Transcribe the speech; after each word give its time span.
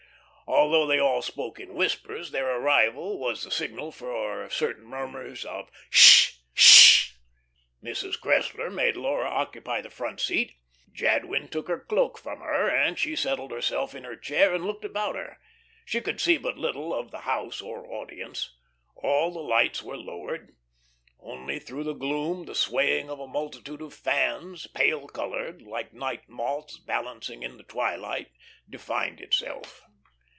Although 0.53 0.85
they 0.85 0.99
all 0.99 1.21
spoke 1.21 1.61
in 1.61 1.75
whispers, 1.75 2.31
their 2.31 2.45
arrival 2.57 3.17
was 3.17 3.45
the 3.45 3.51
signal 3.51 3.89
for 3.89 4.49
certain 4.49 4.83
murmurs 4.83 5.45
of 5.45 5.71
"Sh! 5.89 6.33
Sh!" 6.53 7.11
Mrs. 7.81 8.19
Cressler 8.19 8.69
made 8.69 8.97
Laura 8.97 9.29
occupy 9.29 9.79
the 9.79 9.89
front 9.89 10.19
seat. 10.19 10.55
Jadwin 10.91 11.47
took 11.47 11.69
her 11.69 11.79
cloak 11.79 12.17
from 12.17 12.41
her, 12.41 12.67
and 12.67 12.99
she 12.99 13.15
settled 13.15 13.51
herself 13.53 13.95
in 13.95 14.03
her 14.03 14.17
chair 14.17 14.53
and 14.53 14.65
looked 14.65 14.83
about 14.83 15.15
her. 15.15 15.39
She 15.85 16.01
could 16.01 16.19
see 16.19 16.35
but 16.35 16.57
little 16.57 16.93
of 16.93 17.11
the 17.11 17.21
house 17.21 17.61
or 17.61 17.87
audience. 17.87 18.53
All 18.97 19.31
the 19.31 19.39
lights 19.39 19.81
were 19.81 19.95
lowered; 19.97 20.53
only 21.21 21.59
through 21.59 21.85
the 21.85 21.93
gloom 21.93 22.43
the 22.43 22.55
swaying 22.55 23.09
of 23.09 23.21
a 23.21 23.27
multitude 23.27 23.81
of 23.81 23.93
fans, 23.93 24.67
pale 24.67 25.07
coloured, 25.07 25.61
like 25.61 25.93
night 25.93 26.27
moths 26.27 26.77
balancing 26.77 27.41
in 27.41 27.55
the 27.55 27.63
twilight, 27.63 28.27
defined 28.69 29.21
itself. 29.21 29.83